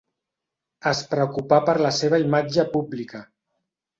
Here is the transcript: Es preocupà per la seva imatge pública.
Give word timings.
Es 0.91 1.01
preocupà 1.11 1.59
per 1.67 1.77
la 1.87 1.93
seva 1.99 2.21
imatge 2.25 2.65
pública. 2.75 3.25